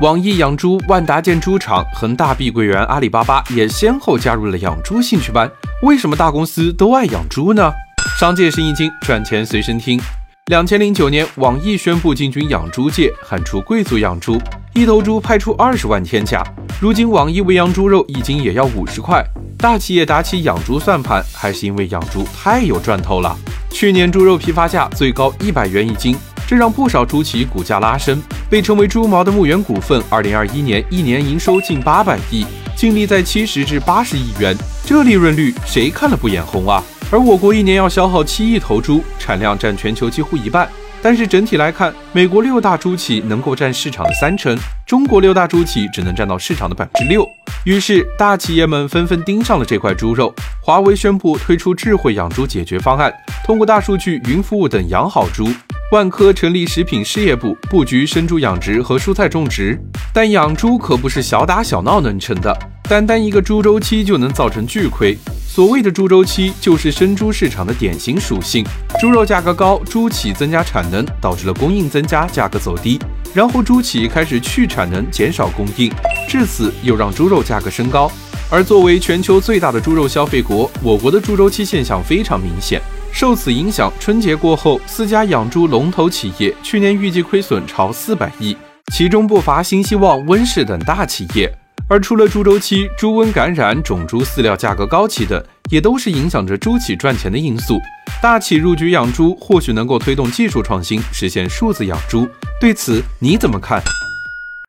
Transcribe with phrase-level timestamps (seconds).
[0.00, 5.48] 网易养猪、万达建猪场、恒大碧桂园、阿里巴巴也先后加入了养猪兴趣班。
[5.82, 7.72] 为什么大公司都爱养猪呢？
[8.18, 10.00] 商界生意经，赚钱随身听。
[10.46, 14.36] 两千零九年，网易宣布进军养猪界，喊出贵族养猪，
[14.74, 16.42] 一头猪拍出二十万天价。
[16.80, 19.24] 如今，网易喂养猪肉一斤也要五十块。
[19.56, 23.36] 大企业打起养猪算盘，还是因为养猪太有赚头了。
[23.70, 26.16] 去年猪肉批发价最高一百元一斤，
[26.46, 28.20] 这让不少猪企股价拉升。
[28.50, 36.82] 被称为“猪毛”的牧原股份，二零二一年一年营收近八百亿，净利在七十至八十亿元，这利润率谁看了不眼红啊？
[37.10, 40.68] 而我国一年要消耗七亿头猪，产量占全球几乎一半。
[41.04, 47.28] 但是整体来看，美国六大猪企能够占市场的三成，中国六大猪企只能占到市场的百分之六。
[47.66, 50.34] 于是大企业们纷纷盯上了这块猪肉。
[50.62, 53.12] 华为宣布推出智慧养猪解决方案，
[53.44, 55.46] 通过大数据、云服务等养好猪。
[55.92, 59.78] 万科成立食品事业部，布局生猪养殖和蔬菜种植。
[60.10, 62.56] 但养猪可不是小打小闹能成的，
[62.88, 65.14] 单单一个猪周期就能造成巨亏。
[65.54, 68.66] 所谓的猪周期，就是生猪市场的典型属性。
[68.98, 73.00] 猪肉价格高，猪企增加产能，导致了供应增加，价格走低。
[73.32, 75.88] 然后猪企开始去产能，减少供应，
[76.28, 78.10] 至此又让猪肉价格升高。
[78.50, 82.82] 而作为全球最大的猪肉消费国，我国的猪周期现象非常明显。
[83.12, 88.56] 受此影响，春节过后，四家养猪龙头企业去年预计亏损超四百亿，
[88.92, 91.48] 其中不乏新希望、温氏等大企业。
[91.86, 97.78] 而除了猪周期、猪瘟感染、种猪饲料价格高企等，也都是影响着猪企赚钱的因素。
[98.22, 102.26] 大企入局养猪，或许能够推动技术创新，实现数字养猪。
[102.58, 103.82] 对此你怎么看？